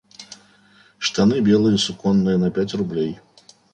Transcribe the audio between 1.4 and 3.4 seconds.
белые суконные на пять рублей.